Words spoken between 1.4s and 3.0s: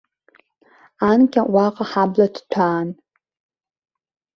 уаҟа ҳабла ҭҭәаан.